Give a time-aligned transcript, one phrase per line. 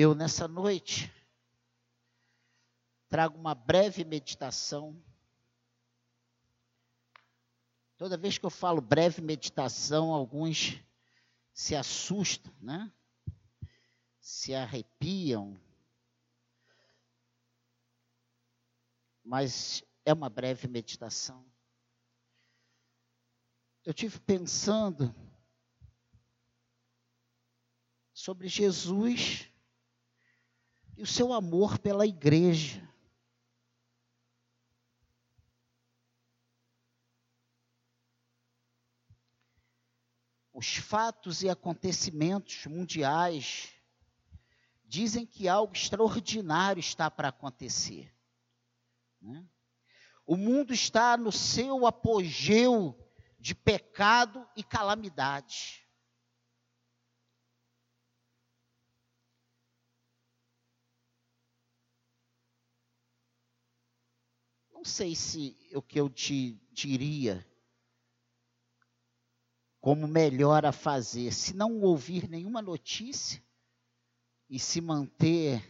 [0.00, 1.12] Eu, nessa noite,
[3.08, 4.96] trago uma breve meditação.
[7.96, 10.80] Toda vez que eu falo breve meditação, alguns
[11.52, 12.92] se assustam, né?
[14.20, 15.60] Se arrepiam.
[19.24, 21.44] Mas é uma breve meditação.
[23.84, 25.12] Eu tive pensando
[28.14, 29.50] sobre Jesus
[30.98, 32.86] e o seu amor pela igreja.
[40.52, 43.72] Os fatos e acontecimentos mundiais
[44.84, 48.12] dizem que algo extraordinário está para acontecer.
[49.20, 49.46] Né?
[50.26, 52.98] O mundo está no seu apogeu
[53.38, 55.88] de pecado e calamidade.
[64.77, 67.46] Não sei se o que eu te diria
[69.80, 73.42] como melhor a fazer, se não ouvir nenhuma notícia
[74.50, 75.62] e se manter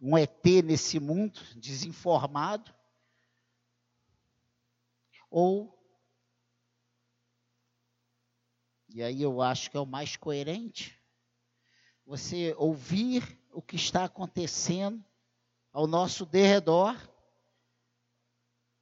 [0.00, 2.72] um ET nesse mundo, desinformado,
[5.30, 5.74] ou
[8.90, 10.96] e aí eu acho que é o mais coerente,
[12.06, 15.04] você ouvir o que está acontecendo
[15.72, 16.96] ao nosso derredor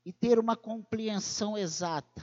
[0.05, 2.23] e ter uma compreensão exata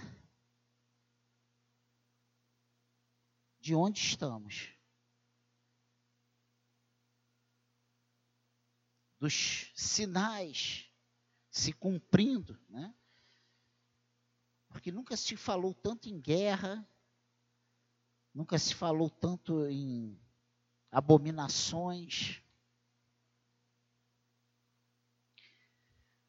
[3.59, 4.73] de onde estamos.
[9.19, 10.89] Dos sinais
[11.49, 12.93] se cumprindo, né?
[14.69, 16.87] Porque nunca se falou tanto em guerra,
[18.33, 20.17] nunca se falou tanto em
[20.91, 22.41] abominações,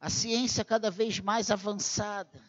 [0.00, 2.42] a ciência cada vez mais avançada.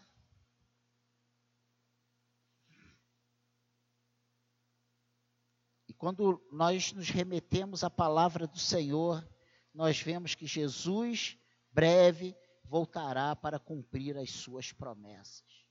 [5.85, 9.27] E quando nós nos remetemos à palavra do Senhor,
[9.73, 11.37] nós vemos que Jesus
[11.69, 12.33] breve
[12.63, 15.67] voltará para cumprir as suas promessas.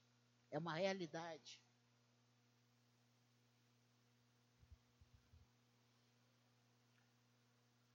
[0.51, 1.59] É uma realidade.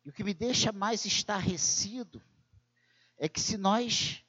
[0.05, 2.21] E o que me deixa mais estarrecido
[3.19, 4.25] é que se nós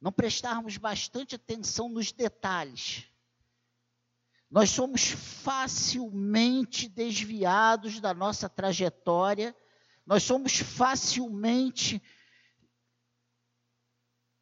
[0.00, 3.04] não prestarmos bastante atenção nos detalhes,
[4.50, 9.54] nós somos facilmente desviados da nossa trajetória,
[10.06, 12.02] nós somos facilmente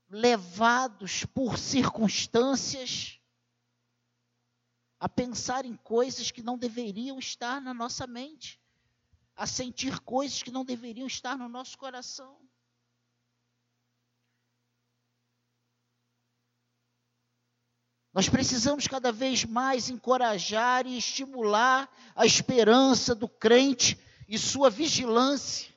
[0.09, 3.21] levados por circunstâncias
[5.01, 8.61] a pensar em coisas que não deveriam estar na nossa mente,
[9.35, 12.46] a sentir coisas que não deveriam estar no nosso coração.
[18.17, 25.71] Nós precisamos cada vez mais encorajar e estimular a esperança do crente e sua vigilância.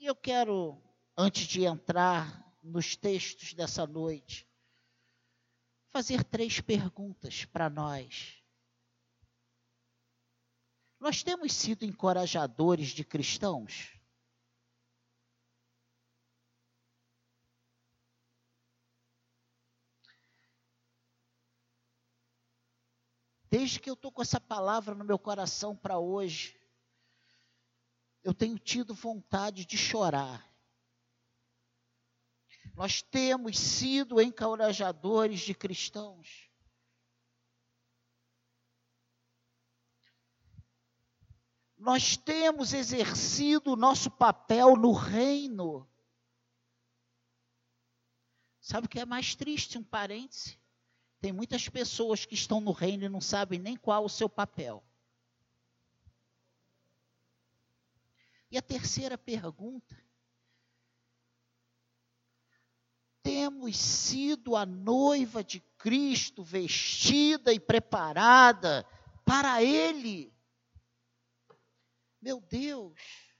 [0.00, 0.76] E eu quero,
[1.16, 4.44] antes de entrar nos textos dessa noite,
[5.92, 8.42] fazer três perguntas para nós.
[10.98, 13.92] Nós temos sido encorajadores de cristãos?
[23.52, 26.58] Desde que eu estou com essa palavra no meu coração para hoje,
[28.24, 30.50] eu tenho tido vontade de chorar.
[32.74, 36.48] Nós temos sido encorajadores de cristãos.
[41.76, 45.86] Nós temos exercido o nosso papel no reino.
[48.62, 49.76] Sabe o que é mais triste?
[49.76, 50.61] Um parêntese.
[51.22, 54.82] Tem muitas pessoas que estão no reino e não sabem nem qual o seu papel.
[58.50, 59.96] E a terceira pergunta:
[63.22, 68.84] temos sido a noiva de Cristo vestida e preparada
[69.24, 70.34] para Ele?
[72.20, 73.31] Meu Deus!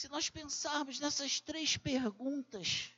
[0.00, 2.90] Se nós pensarmos nessas três perguntas,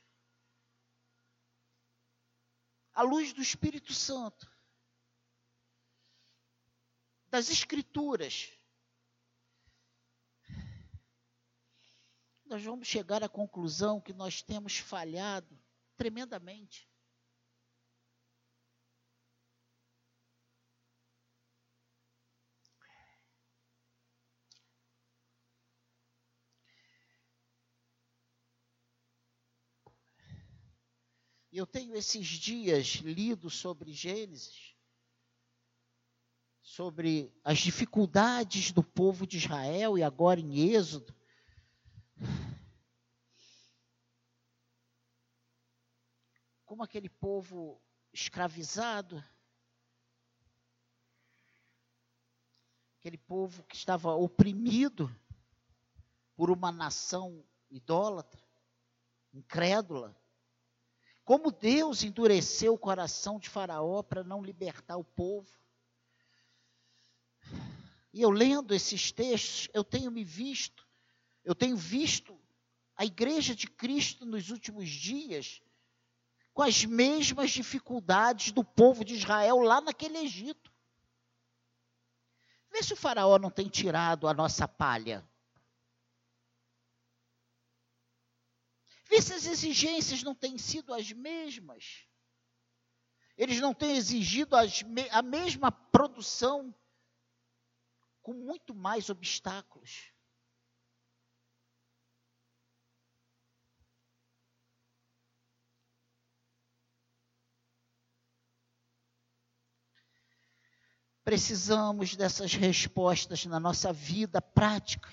[2.94, 4.49] à luz do Espírito Santo,
[7.26, 8.52] das Escrituras,
[12.44, 15.60] nós vamos chegar à conclusão que nós temos falhado
[15.96, 16.88] tremendamente.
[31.52, 34.75] Eu tenho esses dias lido sobre Gênesis,
[36.62, 41.14] sobre as dificuldades do povo de Israel e agora em Êxodo.
[46.64, 47.78] Como aquele povo
[48.14, 49.22] escravizado,
[52.98, 55.14] aquele povo que estava oprimido
[56.34, 58.43] por uma nação idólatra,
[59.34, 60.21] incrédula.
[61.24, 65.50] Como Deus endureceu o coração de Faraó para não libertar o povo.
[68.12, 70.86] E eu lendo esses textos, eu tenho me visto,
[71.44, 72.38] eu tenho visto
[72.96, 75.62] a igreja de Cristo nos últimos dias
[76.52, 80.70] com as mesmas dificuldades do povo de Israel lá naquele Egito.
[82.70, 85.26] Vê se o Faraó não tem tirado a nossa palha.
[89.12, 92.09] Vê se as exigências não têm sido as mesmas.
[93.37, 96.75] Eles não têm exigido as, a mesma produção
[98.23, 100.14] com muito mais obstáculos.
[111.23, 115.12] Precisamos dessas respostas na nossa vida prática,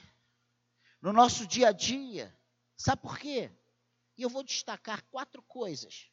[1.01, 2.33] no nosso dia a dia.
[2.77, 3.58] Sabe por quê?
[4.19, 6.11] E eu vou destacar quatro coisas.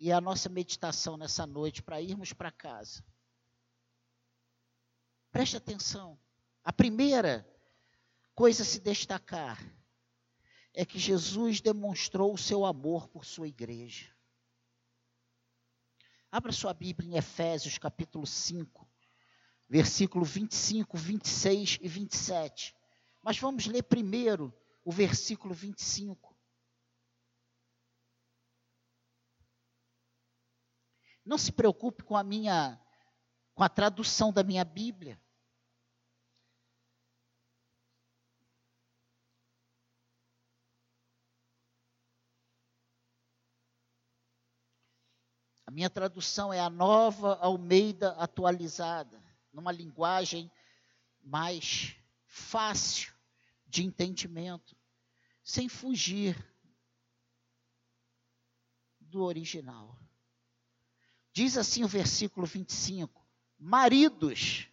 [0.00, 3.04] E a nossa meditação nessa noite para irmos para casa.
[5.30, 6.18] Preste atenção.
[6.64, 7.48] A primeira
[8.34, 9.64] coisa a se destacar
[10.74, 14.12] é que Jesus demonstrou o seu amor por sua igreja.
[16.32, 18.88] Abra sua Bíblia em Efésios capítulo 5,
[19.68, 22.74] versículo 25, 26 e 27.
[23.22, 24.52] Mas vamos ler primeiro
[24.84, 26.29] o versículo 25.
[31.30, 32.76] Não se preocupe com a minha
[33.54, 35.16] com a tradução da minha Bíblia.
[45.64, 49.22] A minha tradução é a nova Almeida atualizada,
[49.52, 50.50] numa linguagem
[51.22, 51.94] mais
[52.26, 53.14] fácil
[53.68, 54.76] de entendimento,
[55.44, 56.36] sem fugir
[58.98, 59.99] do original.
[61.40, 63.26] Diz assim o versículo 25:
[63.58, 64.68] Maridos,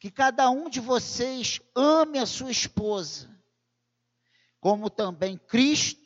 [0.00, 3.30] que cada um de vocês ame a sua esposa,
[4.58, 6.02] como também Cristo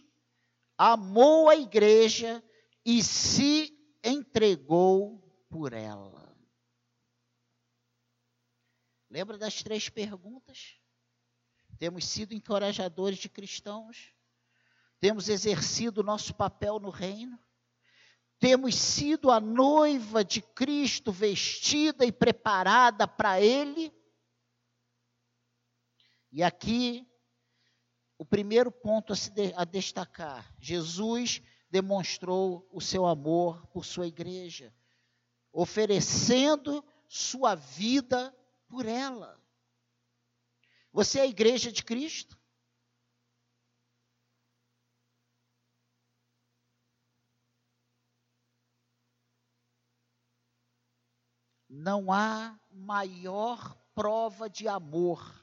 [0.76, 2.44] amou a igreja
[2.84, 3.74] e se
[4.04, 6.36] entregou por ela.
[9.08, 10.76] Lembra das três perguntas?
[11.78, 14.12] Temos sido encorajadores de cristãos?
[15.00, 17.42] Temos exercido o nosso papel no reino?
[18.42, 23.94] Temos sido a noiva de Cristo vestida e preparada para Ele.
[26.32, 27.08] E aqui,
[28.18, 31.40] o primeiro ponto a, de, a destacar: Jesus
[31.70, 34.74] demonstrou o seu amor por sua igreja,
[35.52, 39.40] oferecendo sua vida por ela.
[40.92, 42.36] Você é a igreja de Cristo?
[51.72, 55.42] Não há maior prova de amor.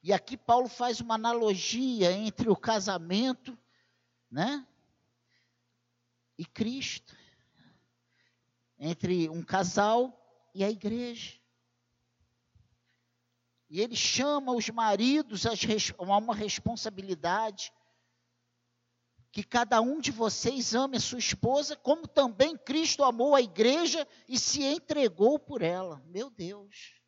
[0.00, 3.58] E aqui Paulo faz uma analogia entre o casamento,
[4.30, 4.64] né?
[6.38, 7.16] E Cristo.
[8.78, 10.16] Entre um casal
[10.54, 11.36] e a igreja.
[13.68, 15.52] E ele chama os maridos a
[15.98, 17.72] uma responsabilidade
[19.32, 24.06] que cada um de vocês ame a sua esposa, como também Cristo amou a igreja
[24.28, 26.02] e se entregou por ela.
[26.04, 27.00] Meu Deus.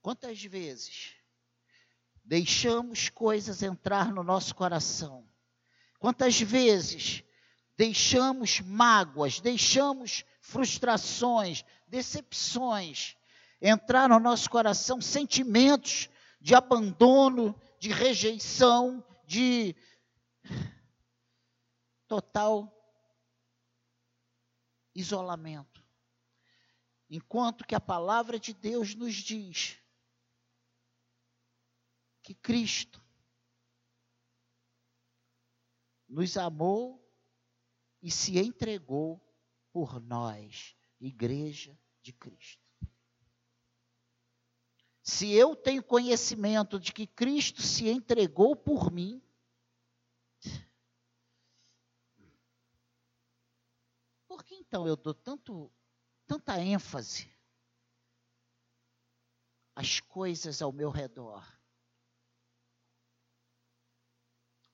[0.00, 1.16] Quantas vezes
[2.22, 5.28] deixamos coisas entrar no nosso coração?
[5.98, 7.24] Quantas vezes
[7.76, 13.16] deixamos mágoas, deixamos frustrações, decepções,
[13.60, 16.08] entrar no nosso coração sentimentos
[16.40, 19.74] de abandono, de rejeição, de
[22.06, 22.70] total
[24.94, 25.82] isolamento.
[27.10, 29.78] enquanto que a palavra de Deus nos diz
[32.22, 33.04] que Cristo
[36.08, 37.04] nos amou
[38.00, 39.20] e se entregou
[39.72, 42.63] por nós, igreja de Cristo.
[45.16, 49.22] Se eu tenho conhecimento de que Cristo se entregou por mim,
[54.26, 55.72] por que então eu dou tanto,
[56.26, 57.32] tanta ênfase
[59.76, 61.46] às coisas ao meu redor?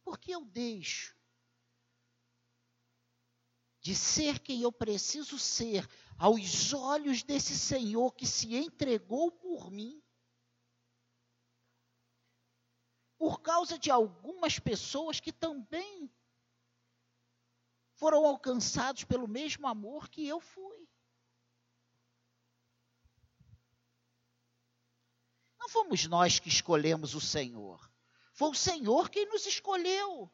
[0.03, 1.15] Por que eu deixo
[3.79, 5.87] de ser quem eu preciso ser
[6.19, 10.03] aos olhos desse Senhor que se entregou por mim?
[13.21, 16.11] Por causa de algumas pessoas que também
[17.93, 20.89] foram alcançados pelo mesmo amor que eu fui.
[25.59, 27.93] Não fomos nós que escolhemos o Senhor.
[28.33, 30.33] Foi o Senhor quem nos escolheu.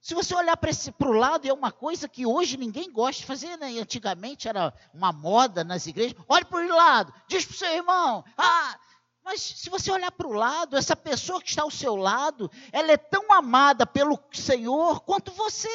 [0.00, 0.70] Se você olhar para
[1.08, 3.76] o lado, é uma coisa que hoje ninguém gosta de fazer, né?
[3.80, 6.16] antigamente era uma moda nas igrejas.
[6.28, 8.78] Olhe para o lado, diz para o seu irmão: ah,
[9.26, 12.92] mas se você olhar para o lado, essa pessoa que está ao seu lado, ela
[12.92, 15.68] é tão amada pelo Senhor quanto você.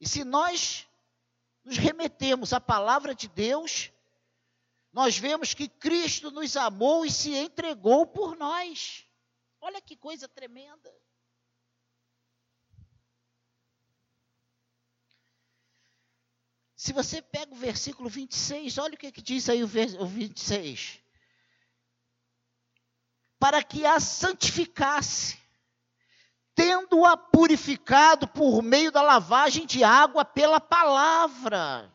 [0.00, 0.88] E se nós
[1.64, 3.92] nos remetemos à palavra de Deus,
[4.92, 9.06] nós vemos que Cristo nos amou e se entregou por nós.
[9.60, 10.92] Olha que coisa tremenda.
[16.78, 21.00] Se você pega o versículo 26, olha o que, que diz aí o, o 26.
[23.36, 25.36] Para que a santificasse,
[26.54, 31.92] tendo-a purificado por meio da lavagem de água pela palavra,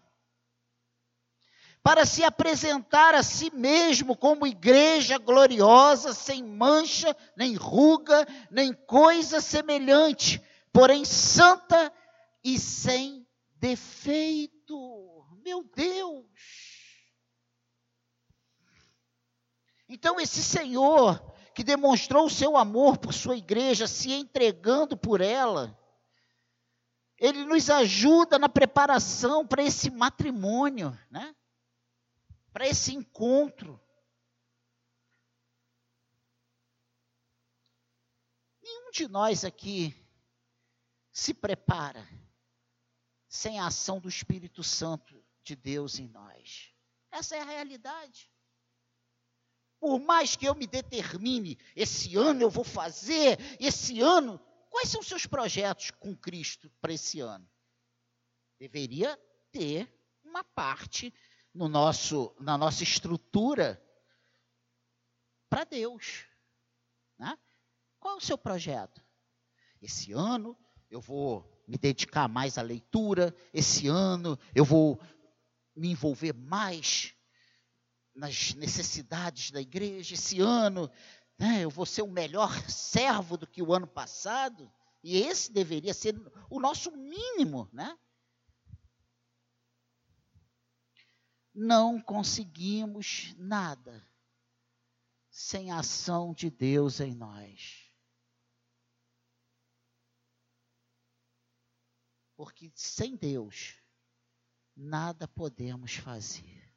[1.82, 9.40] para se apresentar a si mesmo como igreja gloriosa, sem mancha, nem ruga, nem coisa
[9.40, 11.90] semelhante, porém santa
[12.44, 14.53] e sem defeito.
[15.44, 16.26] Meu Deus!
[19.88, 21.22] Então, esse Senhor
[21.54, 25.78] que demonstrou o seu amor por sua igreja, se entregando por ela,
[27.18, 31.36] ele nos ajuda na preparação para esse matrimônio, né?
[32.52, 33.80] Para esse encontro.
[38.62, 39.96] Nenhum de nós aqui
[41.12, 42.08] se prepara
[43.34, 46.72] sem a ação do Espírito Santo de Deus em nós.
[47.12, 48.32] Essa é a realidade.
[49.80, 55.02] Por mais que eu me determine, esse ano eu vou fazer, esse ano, quais são
[55.02, 57.50] os seus projetos com Cristo para esse ano?
[58.60, 59.20] Deveria
[59.52, 59.92] ter
[60.24, 61.12] uma parte
[61.52, 63.84] no nosso, na nossa estrutura
[65.50, 66.28] para Deus.
[67.18, 67.36] Né?
[68.00, 69.04] Qual é o seu projeto?
[69.82, 70.56] Esse ano
[70.88, 75.00] eu vou me dedicar mais à leitura, esse ano eu vou
[75.76, 77.16] me envolver mais
[78.16, 80.14] nas necessidades da igreja.
[80.14, 80.90] Esse ano
[81.38, 84.72] né, eu vou ser um melhor servo do que o ano passado.
[85.04, 86.16] E esse deveria ser
[86.50, 87.98] o nosso mínimo, né?
[91.54, 94.08] Não conseguimos nada
[95.30, 97.83] sem a ação de Deus em nós.
[102.36, 103.76] Porque sem Deus,
[104.76, 106.72] nada podemos fazer.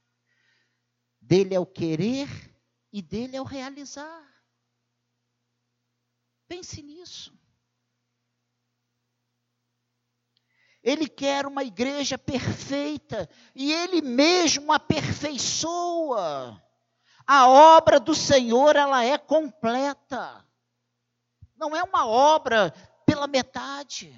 [1.21, 2.29] Dele é o querer
[2.93, 4.25] e dele é o realizar.
[6.47, 7.37] Pense nisso.
[10.83, 16.63] Ele quer uma igreja perfeita e ele mesmo aperfeiçoa.
[17.27, 20.47] A obra do Senhor, ela é completa.
[21.57, 22.71] Não é uma obra
[23.05, 24.17] pela metade.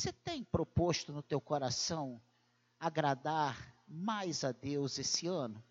[0.00, 2.22] Você tem proposto no teu coração
[2.78, 5.62] agradar mais a Deus esse ano?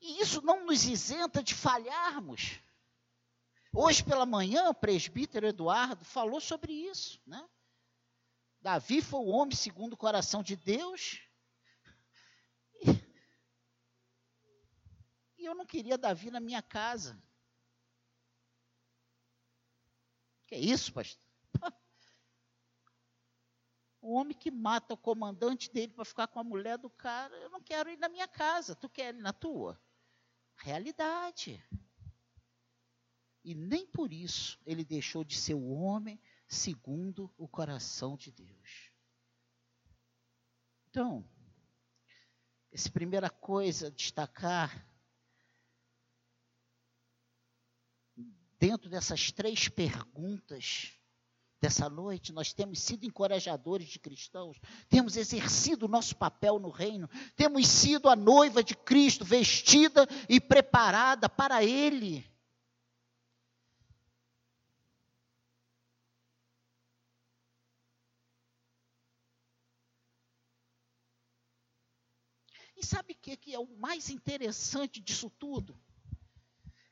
[0.00, 2.60] E isso não nos isenta de falharmos.
[3.72, 7.48] Hoje pela manhã, o presbítero Eduardo falou sobre isso, né?
[8.60, 11.22] Davi foi o homem segundo o coração de Deus.
[12.82, 12.90] E,
[15.38, 17.29] e eu não queria Davi na minha casa.
[20.50, 21.22] Que é isso, pastor?
[24.02, 27.50] O homem que mata o comandante dele para ficar com a mulher do cara, eu
[27.50, 29.78] não quero ir na minha casa, tu quer ir na tua?
[30.56, 31.62] Realidade.
[33.44, 38.90] E nem por isso ele deixou de ser o homem segundo o coração de Deus.
[40.88, 41.22] Então,
[42.72, 44.89] essa primeira coisa a destacar
[48.60, 50.92] dentro dessas três perguntas
[51.58, 57.08] dessa noite, nós temos sido encorajadores de cristãos, temos exercido o nosso papel no reino,
[57.34, 62.24] temos sido a noiva de Cristo, vestida e preparada para Ele.
[72.76, 75.78] E sabe o que é o mais interessante disso tudo?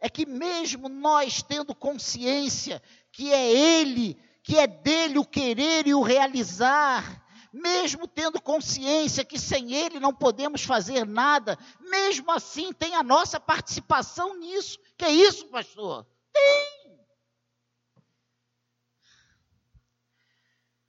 [0.00, 5.92] É que mesmo nós tendo consciência que é Ele que é dele o querer e
[5.92, 12.94] o realizar, mesmo tendo consciência que sem ele não podemos fazer nada, mesmo assim tem
[12.94, 14.78] a nossa participação nisso.
[14.96, 16.06] Que é isso, pastor?
[16.32, 16.98] Tem.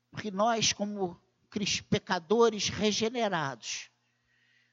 [0.09, 1.21] Porque nós, como
[1.89, 3.89] pecadores regenerados,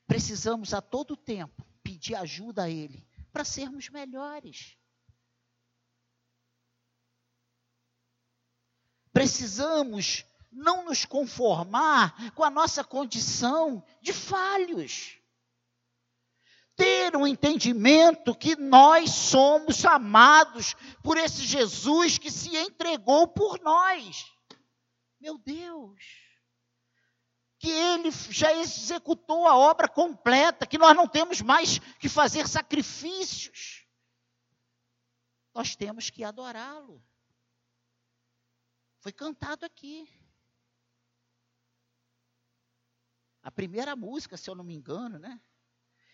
[0.06, 3.04] precisamos a todo tempo pedir ajuda a Ele
[3.36, 4.78] para sermos melhores.
[9.12, 15.18] Precisamos não nos conformar com a nossa condição de falhos.
[16.76, 24.24] Ter um entendimento que nós somos amados por esse Jesus que se entregou por nós.
[25.20, 26.25] Meu Deus!
[27.66, 33.84] Que ele já executou a obra completa, que nós não temos mais que fazer sacrifícios.
[35.52, 37.04] Nós temos que adorá-lo.
[39.00, 40.08] Foi cantado aqui.
[43.42, 45.40] A primeira música, se eu não me engano, né?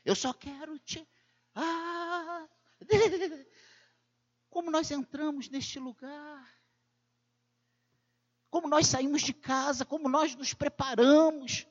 [0.07, 1.07] Eu só quero te.
[1.55, 2.48] Ah!
[4.48, 6.62] Como nós entramos neste lugar.
[8.52, 11.66] Como nós saímos de casa, como nós nos preparamos.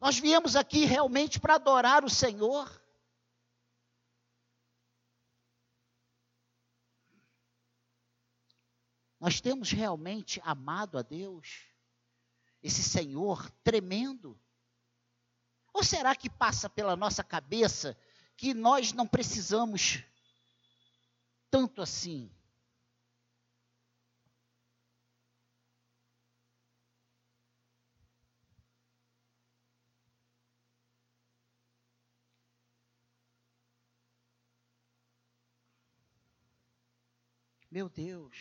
[0.00, 2.82] Nós viemos aqui realmente para adorar o Senhor.
[9.20, 11.66] Nós temos realmente amado a Deus?
[12.62, 14.40] Esse Senhor tremendo?
[15.74, 17.94] Ou será que passa pela nossa cabeça
[18.38, 20.02] que nós não precisamos
[21.50, 22.34] tanto assim?
[37.76, 38.34] Meu Deus.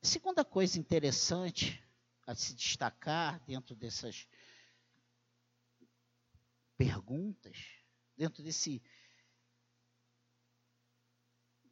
[0.00, 1.86] Segunda coisa interessante
[2.26, 4.26] a se destacar dentro dessas
[6.78, 7.58] perguntas,
[8.16, 8.82] dentro desse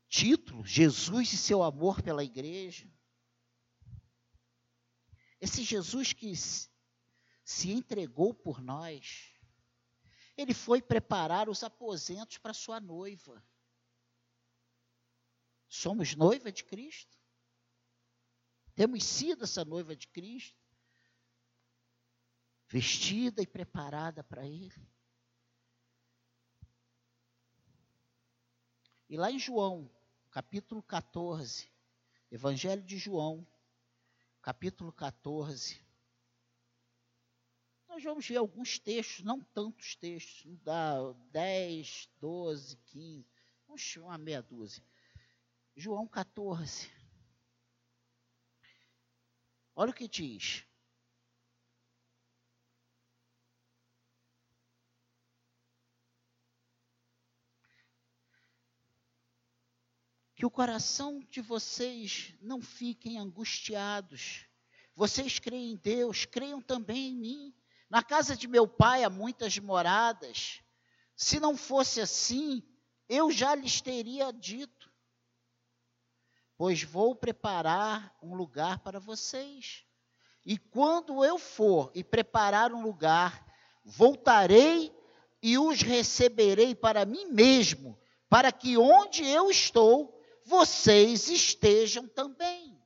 [0.07, 2.87] título, Jesus e seu amor pela igreja.
[5.41, 9.33] Esse Jesus que se entregou por nós,
[10.37, 13.43] ele foi preparar os aposentos para sua noiva.
[15.75, 17.19] Somos noiva de Cristo.
[18.77, 20.57] Temos sido essa noiva de Cristo,
[22.69, 24.89] vestida e preparada para Ele.
[29.09, 29.91] E lá em João,
[30.31, 31.69] capítulo 14,
[32.31, 33.45] Evangelho de João,
[34.41, 35.85] capítulo 14,
[37.89, 43.27] nós vamos ver alguns textos, não tantos textos, não dá 10, 12, 15,
[43.67, 44.94] vamos uma meia dúzia.
[45.77, 46.89] João 14.
[49.75, 50.65] Olha o que diz.
[60.37, 64.47] Que o coração de vocês não fiquem angustiados.
[64.95, 67.55] Vocês creem em Deus, creiam também em mim.
[67.91, 70.63] Na casa de meu pai há muitas moradas.
[71.17, 72.63] Se não fosse assim,
[73.09, 74.84] eu já lhes teria dito
[76.65, 79.85] pois vou preparar um lugar para vocês.
[80.47, 83.45] E quando eu for e preparar um lugar,
[83.85, 84.91] voltarei
[85.43, 87.99] e os receberei para mim mesmo,
[88.31, 92.83] para que onde eu estou, vocês estejam também.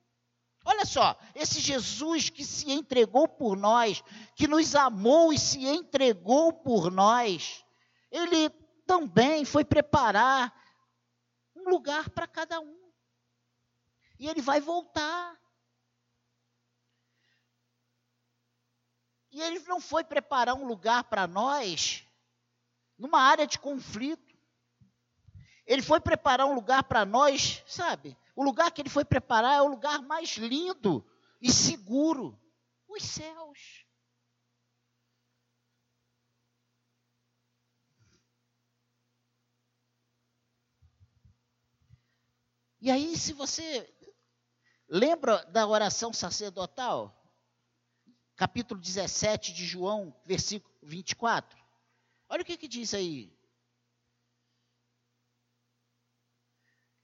[0.65, 4.03] Olha só, esse Jesus que se entregou por nós,
[4.35, 7.65] que nos amou e se entregou por nós,
[8.11, 8.51] ele
[8.85, 10.53] também foi preparar
[11.55, 12.88] um lugar para cada um.
[14.19, 15.39] E ele vai voltar.
[19.31, 22.05] E ele não foi preparar um lugar para nós
[22.99, 24.37] numa área de conflito.
[25.65, 28.17] Ele foi preparar um lugar para nós, sabe?
[28.35, 31.05] O lugar que ele foi preparar é o lugar mais lindo
[31.41, 32.39] e seguro
[32.89, 33.85] os céus.
[42.81, 43.93] E aí, se você
[44.89, 47.15] lembra da oração sacerdotal,
[48.35, 51.59] capítulo 17 de João, versículo 24,
[52.29, 53.37] olha o que, que diz aí.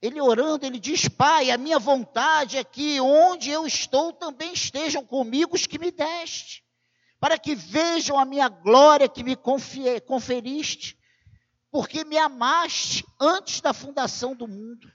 [0.01, 5.05] Ele orando, ele diz: Pai, a minha vontade é que onde eu estou também estejam
[5.05, 6.63] comigo os que me deste,
[7.19, 10.97] para que vejam a minha glória que me conferiste,
[11.71, 14.94] porque me amaste antes da fundação do mundo.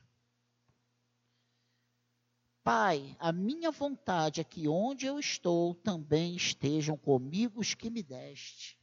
[2.62, 8.02] Pai, a minha vontade é que onde eu estou também estejam comigo os que me
[8.02, 8.78] deste.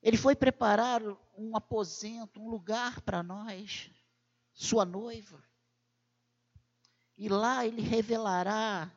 [0.00, 1.02] Ele foi preparar
[1.36, 3.90] um aposento, um lugar para nós,
[4.52, 5.42] sua noiva.
[7.16, 8.92] E lá ele revelará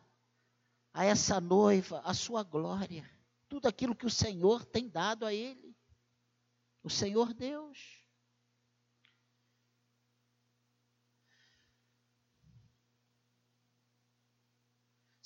[0.93, 3.09] a essa noiva a sua glória,
[3.47, 5.75] tudo aquilo que o Senhor tem dado a ele.
[6.83, 7.96] O Senhor Deus.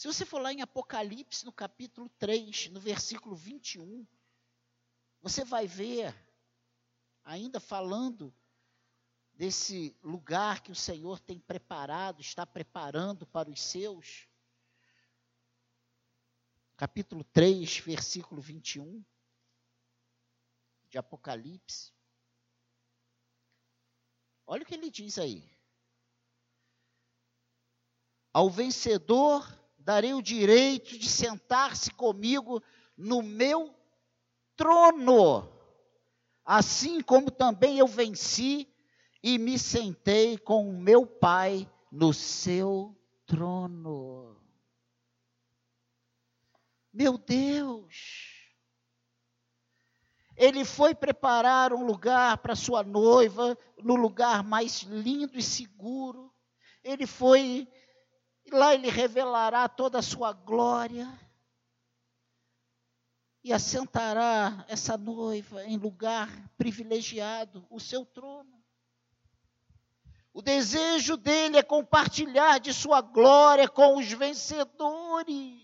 [0.02, 4.04] Se você for lá em Apocalipse, no capítulo 3, no versículo 21,
[5.22, 6.12] você vai ver,
[7.24, 8.36] ainda falando
[9.32, 14.28] desse lugar que o Senhor tem preparado, está preparando para os seus.
[16.76, 19.06] Capítulo 3, versículo 21
[20.90, 21.94] de Apocalipse.
[24.48, 25.48] Olha o que ele diz aí.
[28.34, 32.62] Ao vencedor darei o direito de sentar-se comigo
[32.98, 33.76] no meu
[34.56, 35.52] trono,
[36.46, 38.68] assim como também eu venci
[39.24, 44.38] e me sentei com o meu Pai no seu trono.
[46.94, 48.32] Meu Deus!
[50.36, 56.34] Ele foi preparar um lugar para sua noiva, no lugar mais lindo e seguro.
[56.84, 57.68] Ele foi,
[58.50, 61.08] lá ele revelará toda a sua glória
[63.44, 68.62] e assentará essa noiva em lugar privilegiado, o seu trono.
[70.34, 75.62] O desejo dele é compartilhar de sua glória com os vencedores.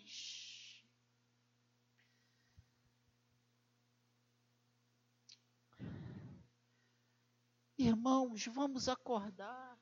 [7.78, 9.78] Irmãos, vamos acordar.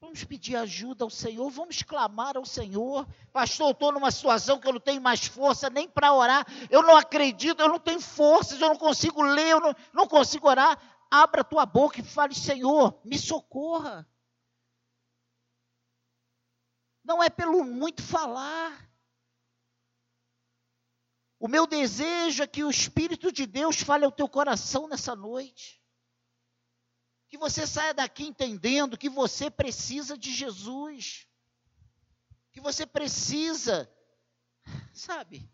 [0.00, 3.06] Vamos pedir ajuda ao Senhor, vamos clamar ao Senhor.
[3.32, 6.46] Pastor, eu estou numa situação que eu não tenho mais força nem para orar.
[6.70, 10.48] Eu não acredito, eu não tenho forças, eu não consigo ler, eu não, não consigo
[10.48, 10.80] orar.
[11.10, 14.08] Abra tua boca e fale, Senhor, me socorra.
[17.02, 18.88] Não é pelo muito falar.
[21.40, 25.77] O meu desejo é que o Espírito de Deus fale ao teu coração nessa noite.
[27.28, 31.26] Que você saia daqui entendendo que você precisa de Jesus.
[32.52, 33.90] Que você precisa,
[34.92, 35.50] sabe,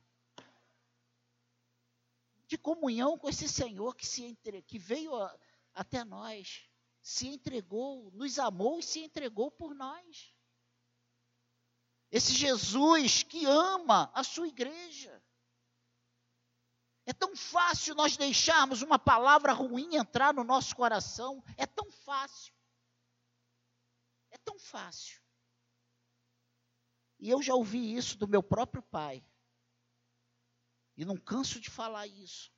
[2.47, 5.39] de comunhão com esse Senhor que, se entre, que veio a,
[5.75, 6.69] até nós,
[7.03, 10.35] se entregou, nos amou e se entregou por nós.
[12.11, 15.24] Esse Jesus que ama a sua igreja.
[17.07, 21.43] É tão fácil nós deixarmos uma palavra ruim entrar no nosso coração.
[21.57, 22.55] É tão fácil.
[24.31, 25.21] É tão fácil.
[27.19, 29.25] E eu já ouvi isso do meu próprio pai.
[30.97, 32.53] E não canso de falar isso.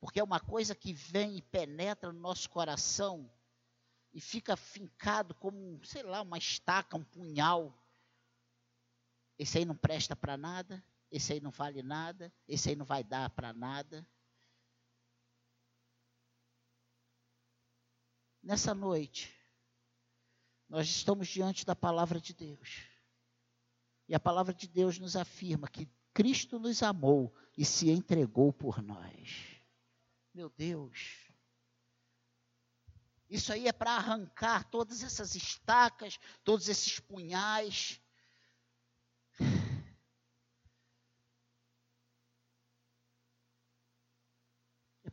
[0.00, 3.30] Porque é uma coisa que vem e penetra no nosso coração
[4.12, 7.72] e fica fincado como, sei lá, uma estaca, um punhal.
[9.38, 13.04] Esse aí não presta para nada, esse aí não vale nada, esse aí não vai
[13.04, 14.04] dar para nada.
[18.42, 19.38] Nessa noite,
[20.68, 22.86] nós estamos diante da palavra de Deus.
[24.08, 28.82] E a palavra de Deus nos afirma que Cristo nos amou e se entregou por
[28.82, 29.60] nós.
[30.32, 31.30] Meu Deus.
[33.28, 38.01] Isso aí é para arrancar todas essas estacas, todos esses punhais,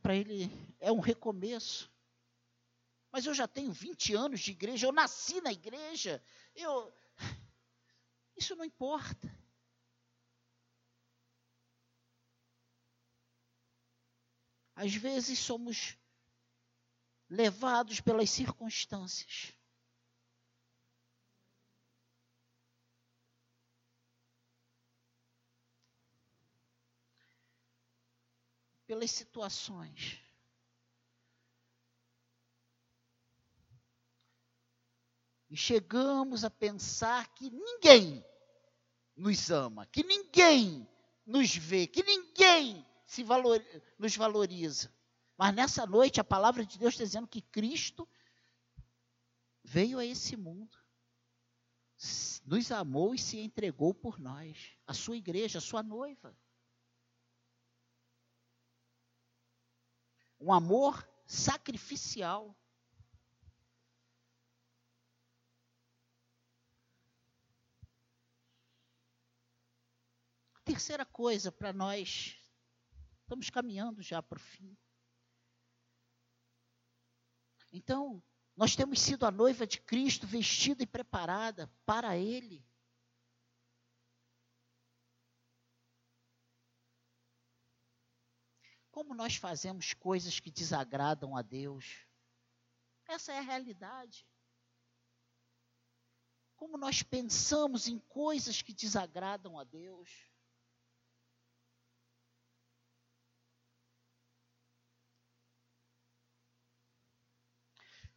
[0.01, 1.91] para ele é um recomeço.
[3.11, 6.23] Mas eu já tenho 20 anos de igreja, eu nasci na igreja.
[6.55, 6.93] Eu
[8.39, 9.29] Isso não importa.
[14.73, 15.97] Às vezes somos
[17.29, 19.53] levados pelas circunstâncias.
[28.89, 30.19] Pelas situações.
[35.47, 38.25] E chegamos a pensar que ninguém
[39.15, 40.89] nos ama, que ninguém
[41.23, 43.63] nos vê, que ninguém se valor,
[43.99, 44.91] nos valoriza.
[45.37, 48.09] Mas nessa noite a palavra de Deus está dizendo que Cristo
[49.63, 50.75] veio a esse mundo,
[52.43, 56.35] nos amou e se entregou por nós, a sua igreja, a sua noiva.
[60.39, 62.55] Um amor sacrificial.
[70.69, 72.37] terceira coisa para nós,
[73.21, 74.77] estamos caminhando já para o fim.
[77.71, 78.21] Então,
[78.55, 82.63] nós temos sido a noiva de Cristo, vestida e preparada para Ele.
[88.99, 92.05] Como nós fazemos coisas que desagradam a Deus?
[93.07, 94.27] Essa é a realidade.
[96.57, 100.29] Como nós pensamos em coisas que desagradam a Deus?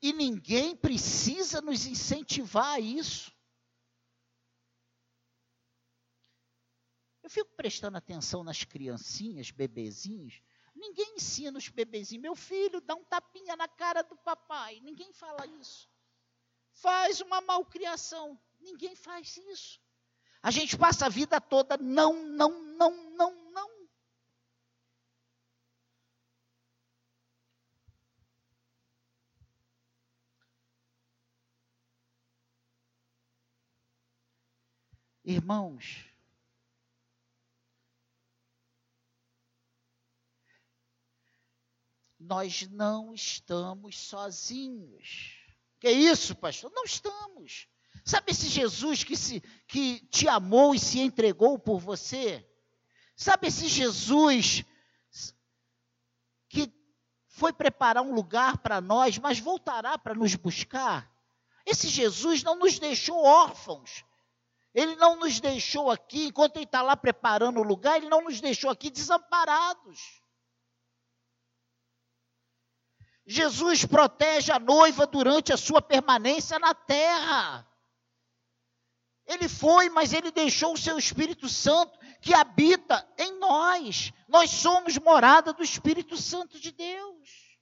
[0.01, 3.33] E ninguém precisa nos incentivar a isso.
[7.23, 10.43] Eu fico prestando atenção nas criancinhas, bebezinhos.
[10.83, 14.81] Ninguém ensina os bebezinhos, meu filho, dá um tapinha na cara do papai.
[14.81, 15.89] Ninguém fala isso.
[16.73, 18.37] Faz uma malcriação.
[18.59, 19.81] Ninguém faz isso.
[20.43, 23.43] A gente passa a vida toda não, não, não, não,
[35.25, 36.12] Irmãos,
[42.23, 45.37] nós não estamos sozinhos.
[45.81, 46.71] Que isso, pastor?
[46.75, 47.67] Não estamos.
[48.05, 52.49] Sabe esse Jesus que, se, que te amou e se entregou por você?
[53.17, 54.65] Sabe esse Jesus
[56.49, 56.73] que
[57.29, 61.11] foi preparar um lugar para nós, mas voltará para nos buscar?
[61.67, 64.05] Esse Jesus não nos deixou órfãos.
[64.75, 68.41] Ele não nos deixou aqui, enquanto Ele está lá preparando o lugar, Ele não nos
[68.41, 70.22] deixou aqui desamparados.
[73.27, 77.69] Jesus protege a noiva durante a sua permanência na terra.
[79.27, 84.13] Ele foi, mas ele deixou o seu Espírito Santo que habita em nós.
[84.29, 87.59] Nós somos morada do Espírito Santo de Deus.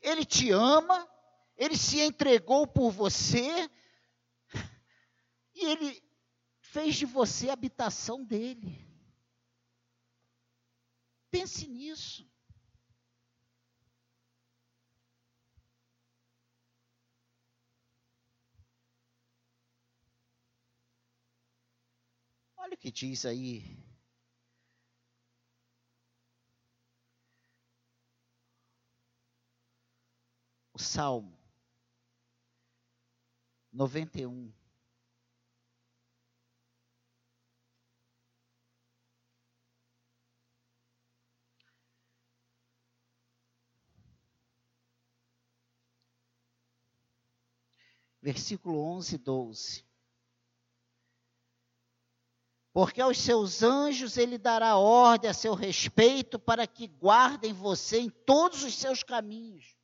[0.00, 1.08] Ele te ama,
[1.56, 3.68] ele se entregou por você
[5.54, 6.02] e ele
[6.60, 8.85] fez de você a habitação dele.
[11.36, 12.26] Pense nisso.
[22.56, 23.62] Olha o que diz aí
[30.72, 31.38] o Salmo
[33.70, 34.50] 91.
[48.26, 49.84] Versículo 11 e 12.
[52.72, 58.10] Porque aos seus anjos ele dará ordem a seu respeito para que guardem você em
[58.10, 59.76] todos os seus caminhos.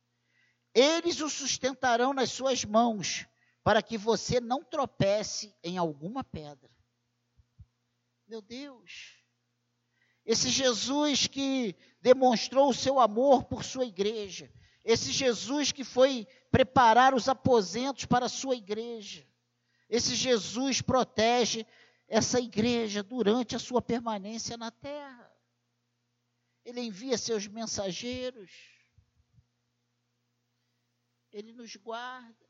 [0.73, 3.25] Eles o sustentarão nas suas mãos
[3.63, 6.69] para que você não tropece em alguma pedra.
[8.27, 9.23] Meu Deus,
[10.25, 14.51] esse Jesus que demonstrou o seu amor por sua igreja,
[14.83, 19.27] esse Jesus que foi preparar os aposentos para a sua igreja,
[19.89, 21.65] esse Jesus protege
[22.07, 25.31] essa igreja durante a sua permanência na terra.
[26.65, 28.51] Ele envia seus mensageiros,
[31.31, 32.43] ele nos guarda.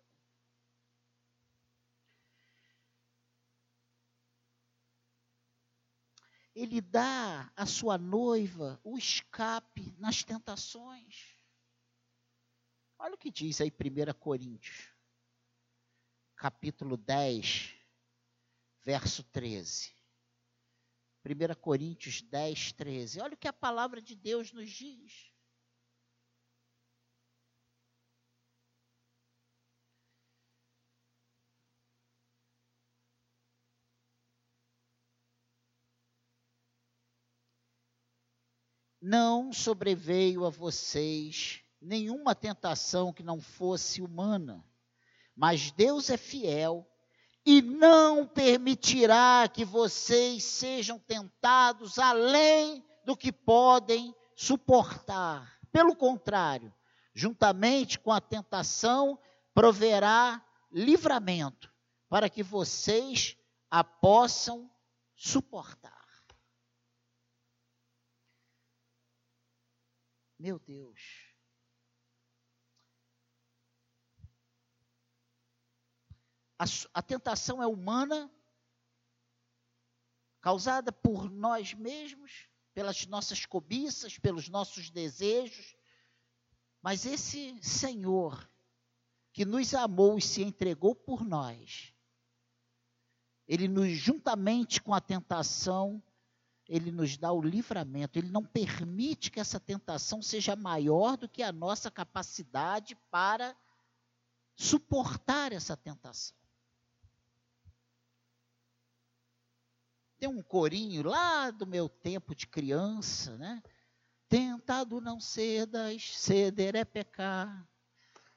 [6.55, 11.32] ele dá à sua noiva o escape nas tentações.
[13.03, 14.89] Olha o que diz aí 1 Coríntios.
[16.37, 17.75] capítulo 10,
[18.81, 19.93] verso 13.
[21.25, 23.19] 1 Coríntios 10, 13.
[23.19, 25.33] Olha o que a palavra de Deus nos diz.
[39.01, 44.63] Não sobreveio a vocês nenhuma tentação que não fosse humana,
[45.35, 46.87] mas Deus é fiel
[47.45, 55.59] e não permitirá que vocês sejam tentados além do que podem suportar.
[55.71, 56.73] Pelo contrário,
[57.13, 59.19] juntamente com a tentação,
[59.53, 61.71] proverá livramento
[62.07, 63.35] para que vocês
[63.69, 64.71] a possam
[65.15, 66.03] suportar.
[70.39, 71.22] Meu Deus.
[76.63, 78.31] A, a tentação é humana,
[80.39, 85.75] causada por nós mesmos, pelas nossas cobiças, pelos nossos desejos.
[86.81, 88.49] Mas esse Senhor,
[89.33, 91.93] que nos amou e se entregou por nós,
[93.45, 96.01] ele nos, juntamente com a tentação,
[96.65, 101.43] ele nos dá o livramento, ele não permite que essa tentação seja maior do que
[101.43, 103.53] a nossa capacidade para
[104.55, 106.42] suportar essa tentação.
[110.23, 113.61] Tem um corinho lá do meu tempo de criança, né?
[114.29, 117.67] Tentado não cedas, ceder é pecar.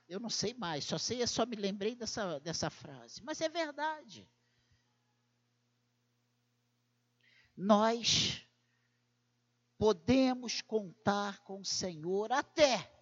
[0.09, 3.22] Eu não sei mais, só sei, só me lembrei dessa, dessa frase.
[3.22, 4.29] Mas é verdade.
[7.57, 8.44] Nós
[9.79, 12.92] podemos contar com o Senhor até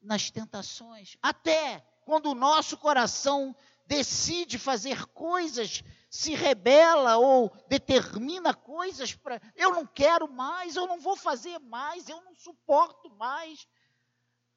[0.00, 3.56] nas tentações, até quando o nosso coração
[3.86, 9.40] decide fazer coisas se rebela ou determina coisas para.
[9.56, 13.66] Eu não quero mais, eu não vou fazer mais, eu não suporto mais.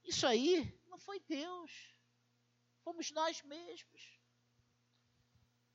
[0.04, 1.72] Isso aí não foi Deus.
[2.84, 4.20] Fomos nós mesmos.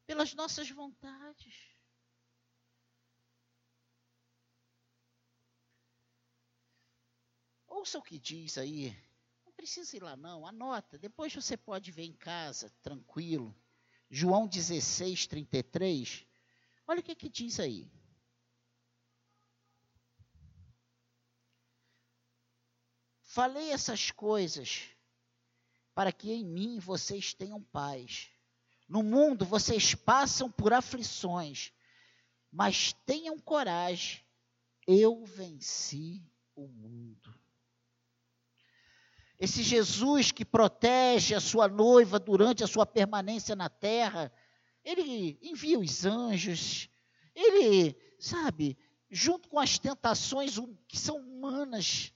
[0.07, 1.71] Pelas nossas vontades.
[7.67, 8.95] Ouça o que diz aí.
[9.61, 10.47] Precisa ir lá, não.
[10.47, 10.97] Anota.
[10.97, 13.55] Depois você pode ver em casa, tranquilo.
[14.09, 16.27] João 16, 33.
[16.89, 17.87] Olha o que, que diz aí.
[23.21, 24.89] Falei essas coisas
[25.95, 28.31] para que em mim vocês tenham paz.
[28.89, 31.71] No mundo vocês passam por aflições,
[32.51, 34.25] mas tenham coragem,
[34.87, 36.25] eu venci
[36.57, 37.40] o mundo.
[39.41, 44.31] Esse Jesus que protege a sua noiva durante a sua permanência na terra,
[44.85, 46.91] ele envia os anjos,
[47.35, 48.77] ele, sabe,
[49.11, 52.13] junto com as tentações que são humanas,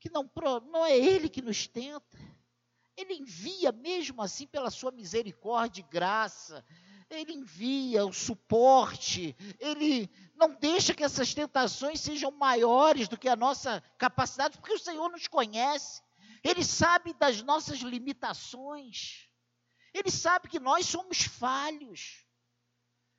[0.00, 0.28] que não,
[0.68, 2.18] não é ele que nos tenta,
[2.96, 6.64] ele envia mesmo assim pela sua misericórdia e graça,
[7.08, 13.36] ele envia o suporte, ele não deixa que essas tentações sejam maiores do que a
[13.36, 16.02] nossa capacidade, porque o Senhor nos conhece.
[16.42, 19.28] Ele sabe das nossas limitações.
[19.94, 22.24] Ele sabe que nós somos falhos,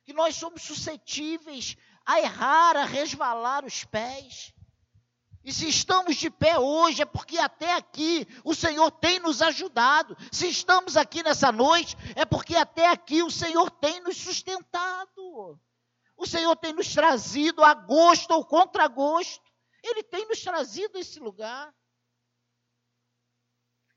[0.04, 4.52] que nós somos suscetíveis a errar, a resvalar os pés.
[5.44, 10.16] E se estamos de pé hoje é porque até aqui o Senhor tem nos ajudado.
[10.32, 15.60] Se estamos aqui nessa noite é porque até aqui o Senhor tem nos sustentado.
[16.16, 19.44] O Senhor tem nos trazido a gosto ou contra gosto.
[19.82, 21.74] Ele tem nos trazido esse lugar.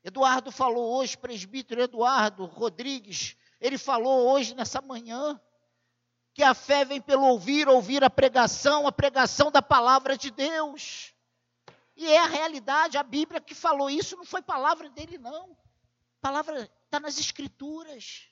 [0.04, 5.40] Eduardo falou hoje, presbítero Eduardo Rodrigues, ele falou hoje nessa manhã
[6.32, 11.12] que a fé vem pelo ouvir, ouvir a pregação, a pregação da palavra de Deus.
[11.96, 15.50] E é a realidade, a Bíblia que falou isso não foi palavra dele, não.
[15.50, 18.28] A palavra está nas Escrituras.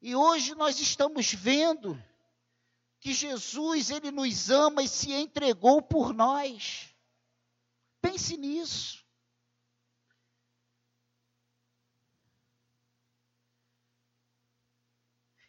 [0.00, 1.96] E hoje nós estamos vendo
[2.98, 6.91] que Jesus, ele nos ama e se entregou por nós.
[8.12, 9.02] Pense nisso.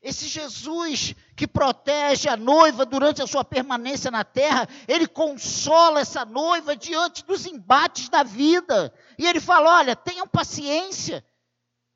[0.02, 6.24] Esse Jesus que protege a noiva durante a sua permanência na terra, ele consola essa
[6.24, 8.94] noiva diante dos embates da vida.
[9.18, 11.26] E ele fala: olha, tenham paciência,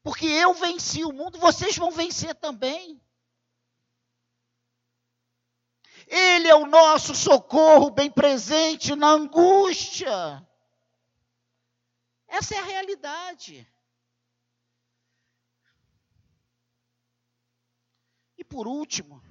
[0.03, 3.01] porque eu venci o mundo, vocês vão vencer também.
[6.07, 10.45] Ele é o nosso socorro bem presente na angústia.
[12.27, 13.67] Essa é a realidade.
[18.37, 19.21] E por último,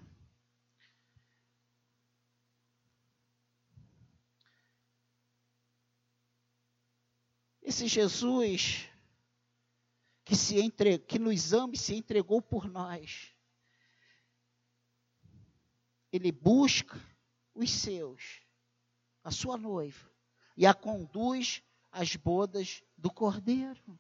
[7.63, 8.89] esse Jesus
[10.27, 13.33] que se entre, que nos ama e se entregou por nós.
[16.13, 17.01] Ele busca
[17.55, 18.43] os seus,
[19.23, 20.11] a sua noiva,
[20.57, 21.63] e a conduz
[21.97, 23.99] às bodas do Cordeiro.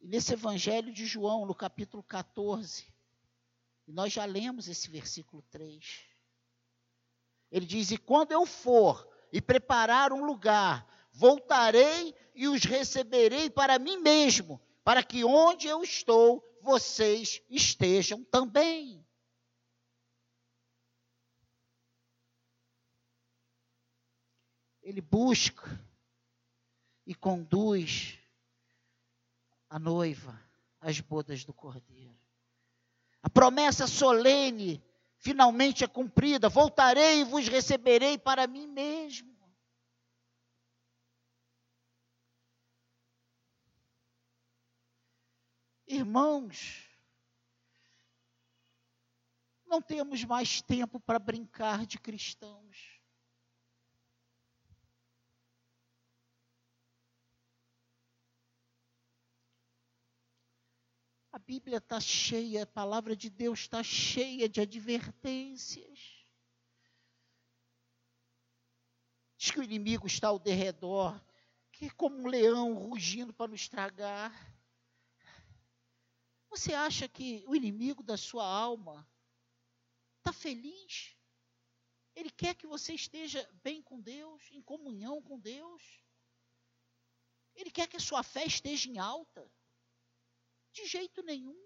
[0.00, 2.86] Nesse Evangelho de João, no capítulo 14,
[3.88, 6.04] e nós já lemos esse versículo 3.
[7.50, 13.80] Ele diz: E quando eu for e preparar um lugar, voltarei e os receberei para
[13.80, 19.05] mim mesmo, para que onde eu estou, vocês estejam também.
[24.86, 25.68] Ele busca
[27.04, 28.20] e conduz
[29.68, 30.40] a noiva
[30.80, 32.16] às bodas do cordeiro.
[33.20, 34.80] A promessa solene
[35.18, 36.48] finalmente é cumprida.
[36.48, 39.36] Voltarei e vos receberei para mim mesmo.
[45.88, 46.88] Irmãos,
[49.66, 52.96] não temos mais tempo para brincar de cristãos.
[61.35, 66.26] A Bíblia está cheia, a palavra de Deus está cheia de advertências.
[69.36, 71.24] Diz que o inimigo está ao derredor,
[71.70, 74.32] que é como um leão rugindo para nos estragar.
[76.50, 79.08] Você acha que o inimigo da sua alma
[80.18, 81.16] está feliz?
[82.16, 86.02] Ele quer que você esteja bem com Deus, em comunhão com Deus.
[87.54, 89.48] Ele quer que a sua fé esteja em alta.
[90.76, 91.58] De jeito nenhum.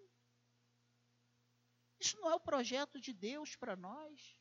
[1.98, 4.36] Isso não é o projeto de Deus para nós.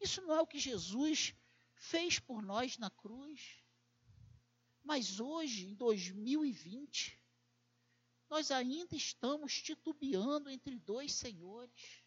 [0.00, 1.34] Isso não é o que Jesus
[1.74, 3.64] fez por nós na cruz.
[4.80, 7.20] Mas hoje, em 2020,
[8.30, 12.03] nós ainda estamos titubeando entre dois senhores.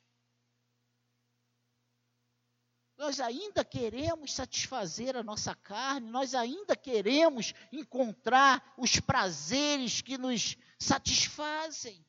[2.97, 10.57] Nós ainda queremos satisfazer a nossa carne, nós ainda queremos encontrar os prazeres que nos
[10.79, 12.03] satisfazem.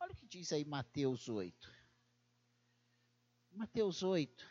[0.00, 1.70] Olha o que diz aí Mateus 8.
[3.50, 4.50] Mateus 8.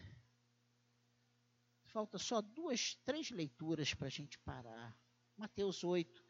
[1.85, 4.95] Falta só duas, três leituras para a gente parar.
[5.35, 6.23] Mateus 8,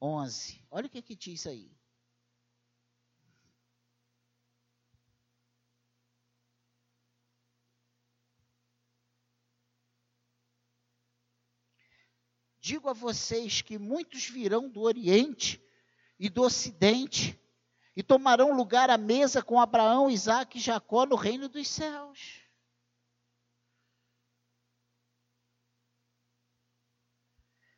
[0.00, 0.64] 11.
[0.70, 1.76] Olha o que, que diz aí.
[12.58, 15.64] Digo a vocês que muitos virão do Oriente
[16.18, 17.38] e do Ocidente
[17.94, 22.45] e tomarão lugar à mesa com Abraão, Isaac e Jacó no reino dos céus.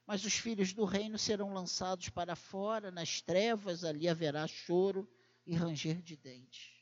[0.09, 5.07] Mas os filhos do reino serão lançados para fora, nas trevas, ali haverá choro
[5.45, 6.73] e ranger de dentes.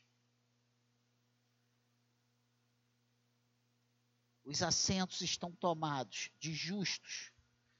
[4.45, 7.33] Os assentos estão tomados de justos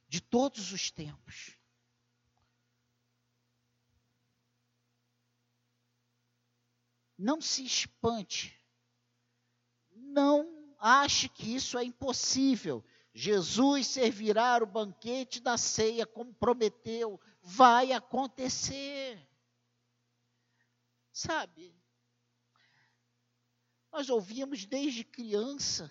[0.05, 1.57] de todos os tempos.
[7.17, 8.53] Não se espante.
[9.95, 12.83] Não ache que isso é impossível.
[13.19, 17.19] Jesus servirá o banquete da ceia como prometeu.
[17.41, 19.27] Vai acontecer.
[21.11, 21.75] Sabe?
[23.91, 25.89] Nós ouvimos desde criança.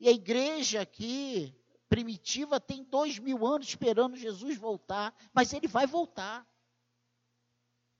[0.00, 1.56] E a igreja aqui,
[1.88, 6.44] primitiva tem dois mil anos esperando Jesus voltar, mas ele vai voltar.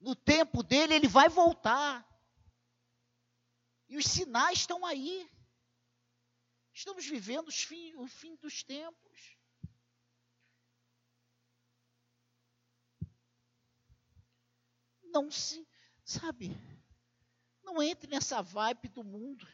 [0.00, 2.04] No tempo dele, ele vai voltar.
[3.88, 5.30] E os sinais estão aí.
[6.76, 9.38] Estamos vivendo fim, o fim dos tempos.
[15.04, 15.66] Não se,
[16.04, 16.50] sabe,
[17.64, 19.48] não entre nessa vibe do mundo.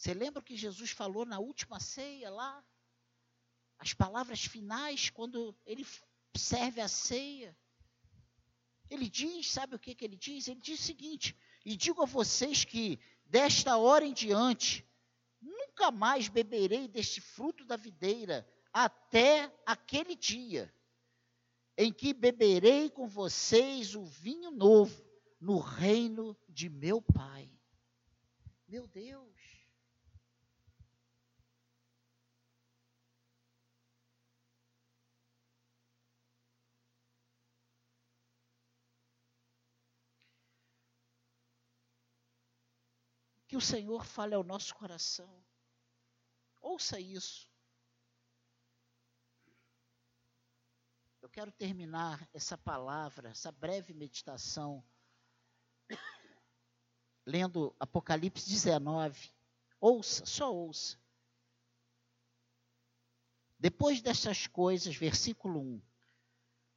[0.00, 2.64] Você lembra o que Jesus falou na última ceia lá?
[3.78, 5.86] As palavras finais, quando ele
[6.34, 7.54] serve a ceia.
[8.88, 10.48] Ele diz, sabe o que, que ele diz?
[10.48, 11.36] Ele diz o seguinte:
[11.66, 14.88] E digo a vocês que, desta hora em diante,
[15.38, 20.74] nunca mais beberei deste fruto da videira, até aquele dia
[21.76, 25.04] em que beberei com vocês o vinho novo
[25.38, 27.50] no reino de meu Pai.
[28.66, 29.39] Meu Deus.
[43.50, 45.44] Que o Senhor fale ao nosso coração.
[46.60, 47.50] Ouça isso.
[51.20, 54.84] Eu quero terminar essa palavra, essa breve meditação,
[57.26, 59.34] lendo Apocalipse 19.
[59.80, 60.96] Ouça, só ouça.
[63.58, 65.82] Depois dessas coisas, versículo 1.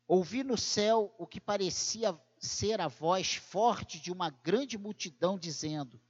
[0.07, 6.01] Ouvi no céu o que parecia ser a voz forte de uma grande multidão dizendo: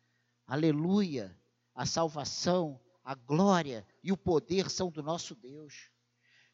[0.46, 1.36] Aleluia!
[1.76, 5.90] A salvação, a glória e o poder são do nosso Deus.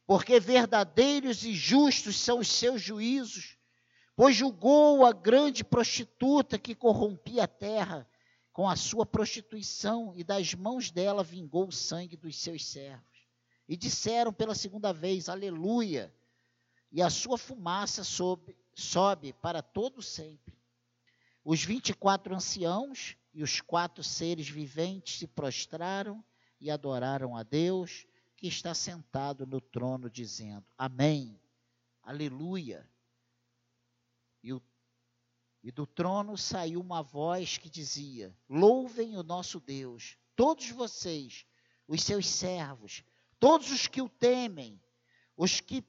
[0.06, 3.58] Porque verdadeiros e justos são os seus juízos,
[4.16, 8.10] pois julgou a grande prostituta que corrompia a terra
[8.52, 13.06] com a sua prostituição, e das mãos dela vingou o sangue dos seus servos.
[13.68, 16.14] E disseram pela segunda vez: Aleluia!
[16.92, 20.58] E a sua fumaça sobe, sobe para todo sempre.
[21.46, 26.22] Os vinte e quatro anciãos e os quatro seres viventes se prostraram
[26.60, 31.40] e adoraram a Deus, que está sentado no trono, dizendo: Amém,
[32.04, 32.86] Aleluia.
[34.44, 34.62] E, o,
[35.64, 41.46] e do trono saiu uma voz que dizia: Louvem o nosso Deus, todos vocês,
[41.88, 43.06] os seus servos,
[43.40, 44.82] todos os que o temem,
[45.38, 45.82] os que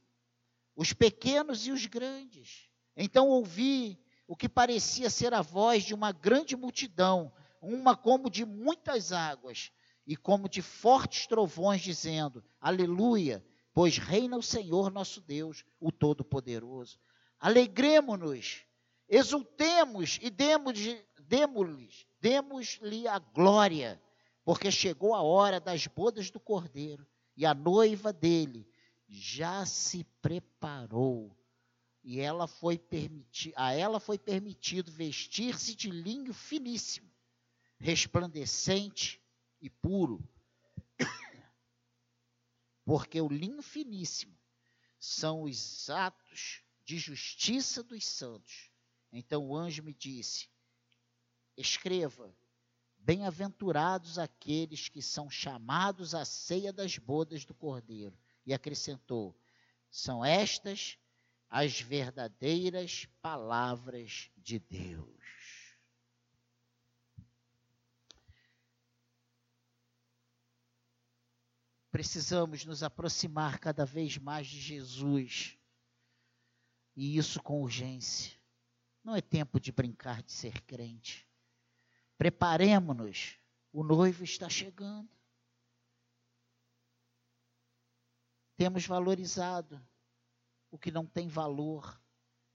[0.76, 2.70] os pequenos e os grandes.
[2.96, 3.98] Então ouvi
[4.30, 9.70] o que parecia ser a voz de uma grande multidão, uma como de muitas águas,
[10.06, 16.98] e como de fortes trovões, dizendo: Aleluia, pois reina o Senhor nosso Deus, o Todo-Poderoso.
[17.38, 18.64] Alegremos-nos,
[19.08, 21.04] exultemos e demos-lhe
[22.20, 24.02] demos, a glória,
[24.44, 27.06] porque chegou a hora das bodas do Cordeiro,
[27.36, 28.68] e a noiva dele
[29.08, 31.36] já se preparou
[32.02, 32.80] e ela foi
[33.56, 37.09] a ela foi permitido vestir-se de linho finíssimo,
[37.80, 39.20] resplandecente
[39.60, 40.22] e puro.
[42.84, 44.38] Porque o linho finíssimo
[44.98, 48.70] são os atos de justiça dos santos.
[49.10, 50.48] Então o anjo me disse:
[51.56, 52.34] Escreva:
[52.98, 58.16] Bem-aventurados aqueles que são chamados à ceia das bodas do Cordeiro.
[58.44, 59.34] E acrescentou:
[59.90, 60.98] São estas
[61.48, 65.39] as verdadeiras palavras de Deus.
[72.00, 75.58] Precisamos nos aproximar cada vez mais de Jesus.
[76.96, 78.40] E isso com urgência.
[79.04, 81.28] Não é tempo de brincar de ser crente.
[82.16, 83.36] Preparemos-nos.
[83.70, 85.10] O noivo está chegando.
[88.56, 89.78] Temos valorizado
[90.70, 92.02] o que não tem valor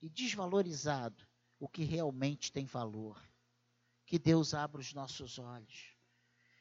[0.01, 1.23] e desvalorizado
[1.59, 3.23] o que realmente tem valor.
[4.07, 5.94] Que Deus abra os nossos olhos.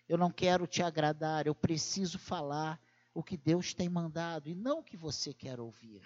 [0.09, 2.81] Eu não quero te agradar, eu preciso falar
[3.15, 6.03] o que Deus tem mandado e não o que você quer ouvir.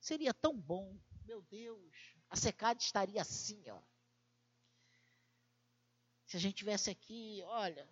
[0.00, 3.80] Seria tão bom, meu Deus, a secade estaria assim, ó.
[6.26, 7.88] Se a gente tivesse aqui, olha,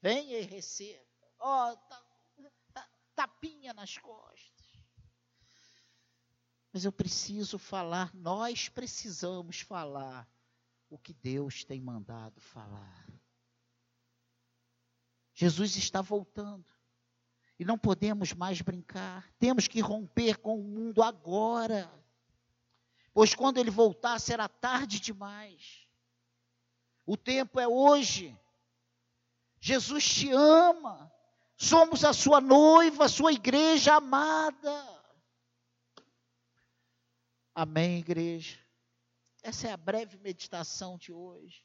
[0.00, 1.04] venha e receba,
[1.38, 2.06] ó, tá,
[2.72, 4.64] tá, tapinha nas costas.
[6.72, 10.28] Mas eu preciso falar, nós precisamos falar
[10.88, 13.03] o que Deus tem mandado falar.
[15.34, 16.64] Jesus está voltando.
[17.58, 19.28] E não podemos mais brincar.
[19.38, 21.90] Temos que romper com o mundo agora.
[23.12, 25.86] Pois quando ele voltar será tarde demais.
[27.06, 28.36] O tempo é hoje.
[29.60, 31.12] Jesus te ama.
[31.56, 35.02] Somos a sua noiva, a sua igreja amada.
[37.54, 38.58] Amém, igreja?
[39.42, 41.62] Essa é a breve meditação de hoje.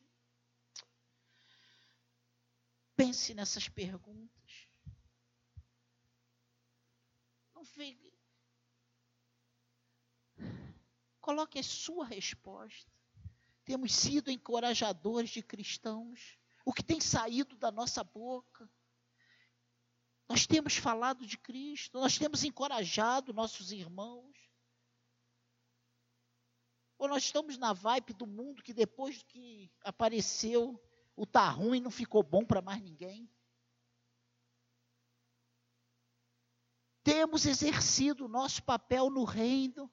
[2.99, 4.67] Pense nessas perguntas.
[7.55, 8.13] Não fique.
[11.21, 12.91] Coloque a sua resposta.
[13.63, 16.37] Temos sido encorajadores de cristãos.
[16.65, 18.69] O que tem saído da nossa boca?
[20.27, 24.35] Nós temos falado de Cristo, nós temos encorajado nossos irmãos.
[26.97, 30.77] Ou nós estamos na vibe do mundo que depois que apareceu,
[31.19, 33.29] o tá ruim não ficou bom para mais ninguém.
[37.03, 39.91] Temos exercido o nosso papel no reino.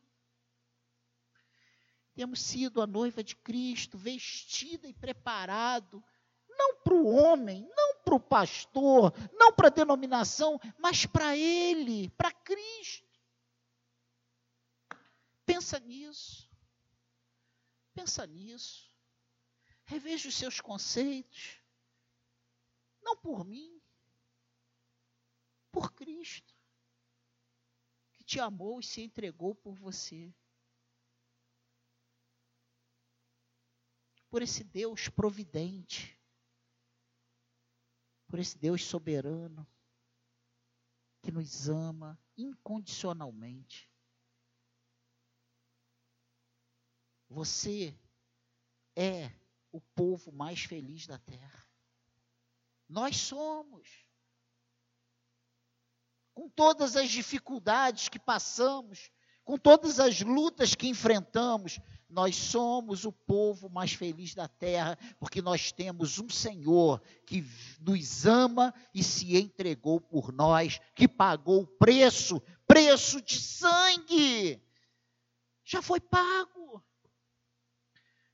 [2.14, 6.03] Temos sido a noiva de Cristo, vestida e preparado,
[6.49, 12.09] não para o homem, não para o pastor, não para a denominação, mas para Ele,
[12.11, 13.20] para Cristo.
[15.45, 16.49] Pensa nisso.
[17.93, 18.86] Pensa nisso.
[19.87, 21.62] Reveja os seus conceitos.
[23.01, 23.80] Não por mim,
[25.72, 26.55] por Cristo,
[28.12, 30.34] que te amou e se entregou por você.
[34.28, 36.16] Por esse Deus providente
[38.26, 39.66] por esse Deus soberano
[41.22, 43.91] que nos ama incondicionalmente.
[47.28, 47.99] Você
[48.95, 49.32] é
[49.77, 51.66] o povo mais feliz da terra.
[52.89, 54.07] Nós somos.
[56.35, 59.11] Com todas as dificuldades que passamos,
[59.43, 65.41] com todas as lutas que enfrentamos, nós somos o povo mais feliz da terra, porque
[65.41, 67.43] nós temos um Senhor que
[67.81, 74.62] nos ama e se entregou por nós, que pagou o preço preço de sangue.
[75.64, 76.85] Já foi pago.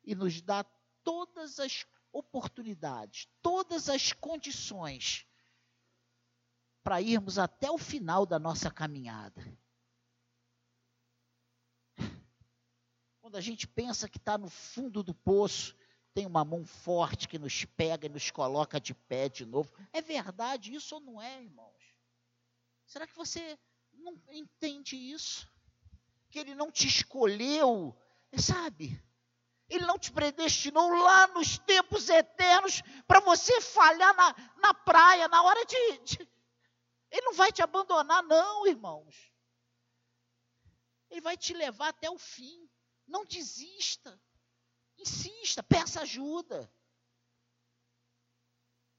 [0.05, 0.65] E nos dá
[1.03, 5.27] todas as oportunidades, todas as condições
[6.83, 9.43] para irmos até o final da nossa caminhada.
[13.21, 15.77] Quando a gente pensa que está no fundo do poço,
[16.13, 19.73] tem uma mão forte que nos pega e nos coloca de pé de novo.
[19.93, 21.95] É verdade isso ou não é, irmãos?
[22.85, 23.59] Será que você
[23.93, 25.49] não entende isso?
[26.29, 27.97] Que ele não te escolheu,
[28.37, 29.01] sabe?
[29.73, 35.43] Ele não te predestinou lá nos tempos eternos para você falhar na, na praia, na
[35.43, 36.29] hora de, de.
[37.11, 39.33] Ele não vai te abandonar, não, irmãos.
[41.11, 42.69] Ele vai te levar até o fim.
[43.07, 44.21] Não desista.
[44.99, 46.71] Insista, peça ajuda.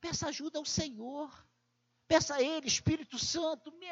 [0.01, 1.31] Peça ajuda ao Senhor.
[2.07, 3.87] Peça a Ele, Espírito Santo, me,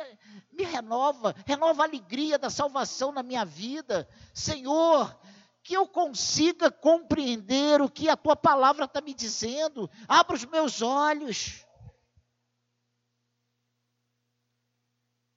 [0.51, 4.07] me renova, renova a alegria da salvação na minha vida.
[4.33, 5.19] Senhor,
[5.63, 9.89] que eu consiga compreender o que a tua palavra está me dizendo.
[10.07, 11.65] Abra os meus olhos.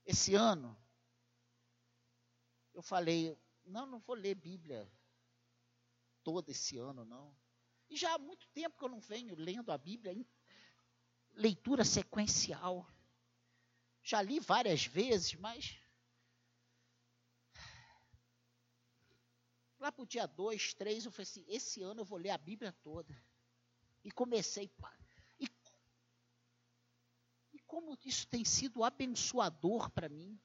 [0.06, 0.76] Esse ano,
[2.74, 4.90] eu falei, não, não vou ler Bíblia
[6.22, 7.34] todo esse ano, não.
[7.88, 10.26] E já há muito tempo que eu não venho lendo a Bíblia em
[11.32, 12.86] leitura sequencial.
[14.02, 15.78] Já li várias vezes, mas.
[19.84, 22.38] Lá para o dia 2, 3, eu falei assim: esse ano eu vou ler a
[22.38, 23.14] Bíblia toda.
[24.02, 24.72] E comecei.
[25.38, 25.46] E,
[27.52, 30.40] e como isso tem sido abençoador para mim.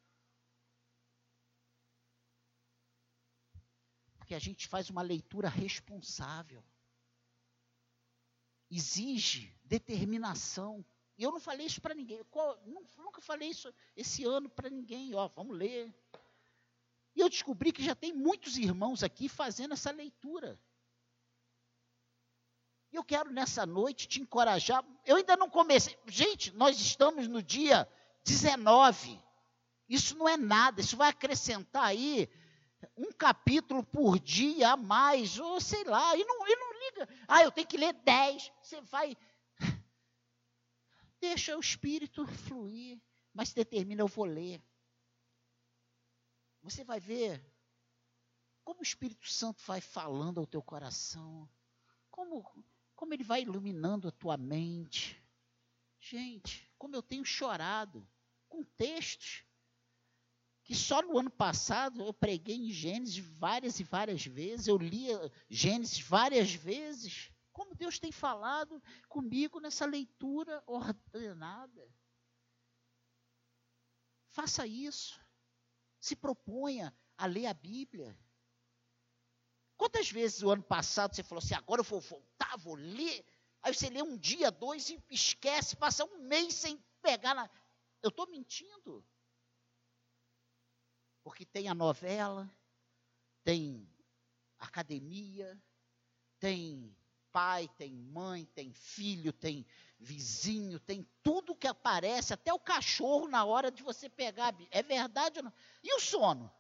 [4.29, 6.63] porque a gente faz uma leitura responsável.
[8.69, 10.85] Exige determinação.
[11.17, 12.19] E eu não falei isso para ninguém.
[12.19, 12.27] Eu
[12.95, 15.15] nunca falei isso esse ano para ninguém.
[15.15, 15.91] Ó, vamos ler.
[17.19, 20.57] E eu descobri que já tem muitos irmãos aqui fazendo essa leitura.
[22.93, 24.85] E eu quero nessa noite te encorajar.
[25.05, 25.99] Eu ainda não comecei.
[26.07, 27.85] Gente, nós estamos no dia
[28.23, 29.21] 19.
[29.89, 30.79] Isso não é nada.
[30.79, 32.29] Isso vai acrescentar aí
[32.95, 37.09] um capítulo por dia a mais, ou sei lá, e não, e não liga.
[37.27, 38.49] Ah, eu tenho que ler dez.
[38.61, 39.17] Você vai.
[41.19, 42.97] Deixa o espírito fluir,
[43.33, 44.63] mas determina, eu vou ler.
[46.61, 47.43] Você vai ver
[48.63, 51.49] como o Espírito Santo vai falando ao teu coração,
[52.09, 52.43] como,
[52.95, 55.19] como ele vai iluminando a tua mente.
[55.99, 58.07] Gente, como eu tenho chorado
[58.47, 59.43] com textos
[60.69, 65.31] que só no ano passado eu preguei em Gênesis várias e várias vezes, eu lia
[65.49, 67.31] Gênesis várias vezes.
[67.51, 71.91] Como Deus tem falado comigo nessa leitura ordenada.
[74.27, 75.19] Faça isso.
[75.99, 78.17] Se proponha a ler a Bíblia.
[79.77, 83.25] Quantas vezes o ano passado você falou assim, agora eu vou voltar, vou ler.
[83.61, 87.49] Aí você lê um dia, dois e esquece, passa um mês sem pegar na.
[88.01, 89.05] Eu estou mentindo.
[91.23, 92.49] Porque tem a novela,
[93.43, 93.89] tem
[94.57, 95.61] academia,
[96.39, 96.95] tem
[97.31, 99.65] pai, tem mãe, tem filho, tem
[99.99, 104.55] vizinho, tem tudo que aparece, até o cachorro na hora de você pegar.
[104.71, 105.53] É verdade ou não?
[105.83, 106.51] E o sono?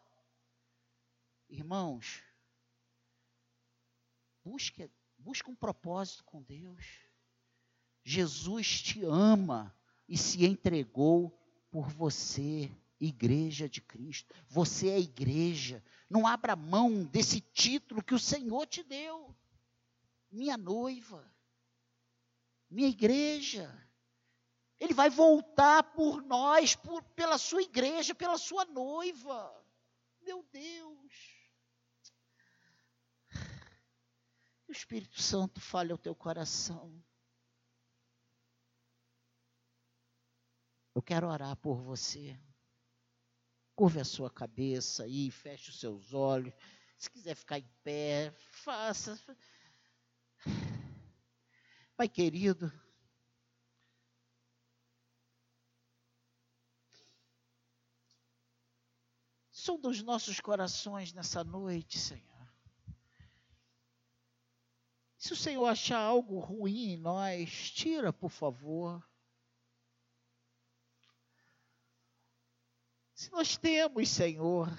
[1.47, 2.21] Irmãos,
[4.43, 6.85] busque, busque um propósito com Deus.
[8.03, 9.75] Jesus te ama
[10.07, 11.31] e se entregou
[11.71, 12.69] por você,
[12.99, 14.35] igreja de Cristo.
[14.47, 15.83] Você é igreja.
[16.09, 19.35] Não abra mão desse título que o Senhor te deu.
[20.29, 21.25] Minha noiva
[22.69, 23.73] minha igreja.
[24.79, 29.65] Ele vai voltar por nós, por, pela sua igreja, pela sua noiva.
[30.21, 31.13] Meu Deus.
[34.63, 37.03] Que o Espírito Santo fale ao teu coração.
[40.95, 42.39] Eu quero orar por você.
[43.75, 46.53] Curve a sua cabeça aí, feche os seus olhos.
[46.97, 49.17] Se quiser ficar em pé, faça.
[51.99, 52.71] Pai querido,
[59.51, 62.53] são dos nossos corações nessa noite, Senhor.
[65.17, 69.05] Se o Senhor achar algo ruim em nós, tira, por favor.
[73.13, 74.69] Se nós temos, Senhor,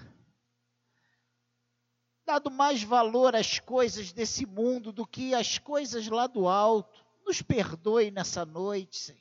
[2.25, 7.00] dado mais valor às coisas desse mundo do que às coisas lá do alto,
[7.31, 9.21] nos perdoe nessa noite, Senhor.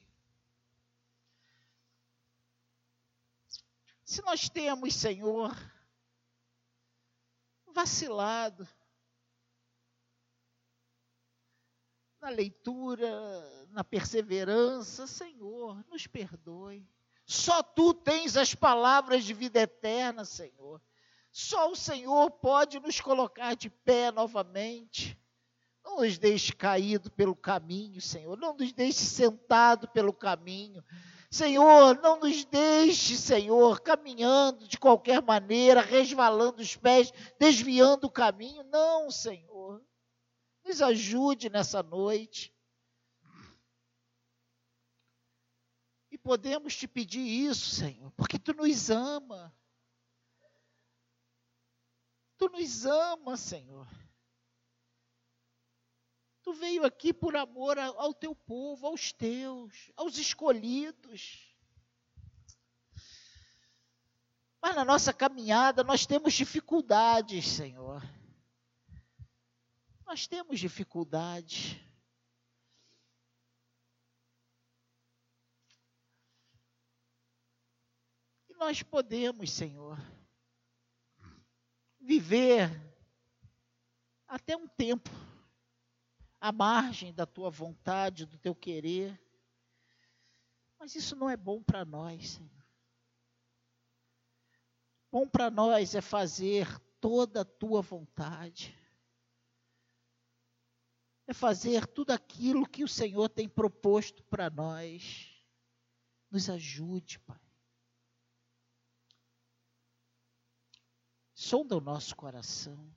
[4.03, 5.55] Se nós temos, Senhor,
[7.71, 8.67] vacilado
[12.19, 13.07] na leitura,
[13.69, 16.89] na perseverança, Senhor, nos perdoe.
[17.27, 20.81] Só tu tens as palavras de vida eterna, Senhor.
[21.31, 25.15] Só o Senhor pode nos colocar de pé novamente.
[25.89, 28.37] Não nos deixe caído pelo caminho, Senhor.
[28.37, 30.85] Não nos deixe sentado pelo caminho.
[31.31, 38.63] Senhor, não nos deixe, Senhor, caminhando de qualquer maneira, resvalando os pés, desviando o caminho.
[38.65, 39.83] Não, Senhor.
[40.63, 42.53] Nos ajude nessa noite.
[46.11, 49.51] E podemos te pedir isso, Senhor, porque tu nos ama.
[52.37, 53.87] Tu nos ama, Senhor.
[56.49, 61.55] Tu veio aqui por amor ao teu povo, aos teus, aos escolhidos.
[64.59, 68.01] Mas na nossa caminhada nós temos dificuldades, Senhor.
[70.07, 71.75] Nós temos dificuldades.
[78.49, 79.99] E nós podemos, Senhor,
[81.99, 82.71] viver
[84.27, 85.28] até um tempo
[86.39, 89.19] à margem da tua vontade, do teu querer.
[90.79, 92.65] Mas isso não é bom para nós, Senhor.
[95.11, 96.67] Bom para nós é fazer
[97.01, 98.77] toda a tua vontade.
[101.27, 105.29] É fazer tudo aquilo que o Senhor tem proposto para nós.
[106.31, 107.39] Nos ajude, Pai.
[111.33, 112.93] Sonda o nosso coração.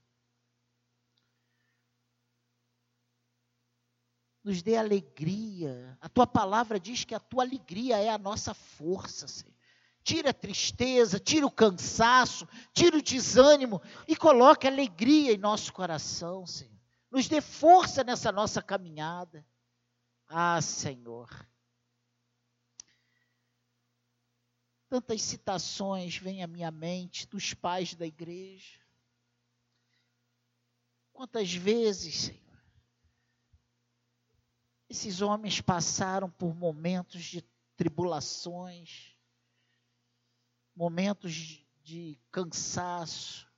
[4.43, 5.97] Nos dê alegria.
[6.01, 9.53] A tua palavra diz que a tua alegria é a nossa força, Senhor.
[10.03, 16.45] Tira a tristeza, tira o cansaço, tira o desânimo e coloque alegria em nosso coração,
[16.45, 16.73] Senhor.
[17.09, 19.47] Nos dê força nessa nossa caminhada.
[20.27, 21.29] Ah, Senhor.
[24.89, 28.81] Tantas citações vêm à minha mente dos pais da igreja.
[31.13, 32.42] Quantas vezes, Senhor,
[34.93, 37.41] esses homens passaram por momentos de
[37.77, 39.17] tribulações,
[40.77, 43.51] momentos de cansaço.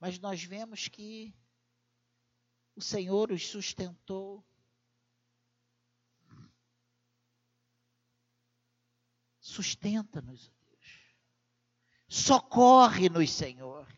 [0.00, 1.32] Mas nós vemos que
[2.74, 4.44] o Senhor os sustentou.
[9.38, 11.14] Sustenta-nos, Deus.
[12.08, 13.95] Socorre-nos, Senhor.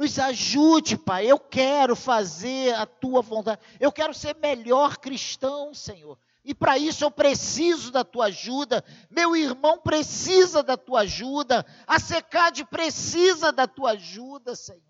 [0.00, 1.26] Nos ajude, Pai.
[1.26, 3.60] Eu quero fazer a tua vontade.
[3.78, 6.18] Eu quero ser melhor cristão, Senhor.
[6.42, 8.82] E para isso eu preciso da tua ajuda.
[9.10, 11.66] Meu irmão precisa da tua ajuda.
[11.86, 14.80] A secade precisa da tua ajuda, Senhor.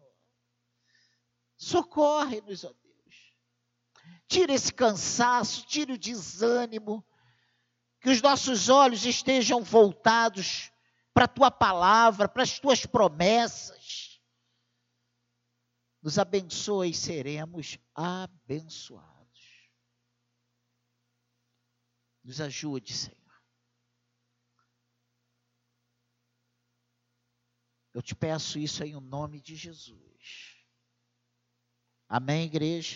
[1.56, 3.34] Socorre-nos, ó Deus.
[4.28, 7.04] Tira esse cansaço, tira o desânimo.
[8.00, 10.70] Que os nossos olhos estejam voltados
[11.12, 13.79] para a tua palavra, para as tuas promessas.
[16.02, 19.10] Nos abençoe e seremos abençoados.
[22.24, 23.20] Nos ajude, Senhor.
[27.92, 30.56] Eu te peço isso em nome de Jesus.
[32.08, 32.88] Amém, igreja?